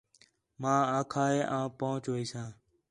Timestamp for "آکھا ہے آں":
0.99-1.67